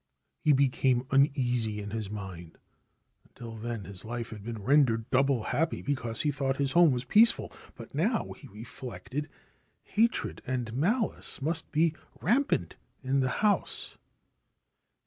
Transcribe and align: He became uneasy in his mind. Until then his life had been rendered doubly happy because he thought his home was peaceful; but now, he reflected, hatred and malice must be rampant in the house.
He 0.43 0.51
became 0.51 1.05
uneasy 1.11 1.79
in 1.79 1.91
his 1.91 2.09
mind. 2.09 2.57
Until 3.23 3.55
then 3.55 3.83
his 3.83 4.03
life 4.03 4.31
had 4.31 4.43
been 4.43 4.63
rendered 4.63 5.07
doubly 5.11 5.43
happy 5.43 5.83
because 5.83 6.21
he 6.23 6.31
thought 6.31 6.57
his 6.57 6.71
home 6.71 6.89
was 6.91 7.03
peaceful; 7.05 7.51
but 7.75 7.93
now, 7.93 8.31
he 8.31 8.47
reflected, 8.47 9.29
hatred 9.83 10.41
and 10.47 10.73
malice 10.73 11.39
must 11.39 11.71
be 11.71 11.93
rampant 12.19 12.73
in 13.03 13.19
the 13.19 13.29
house. 13.45 13.95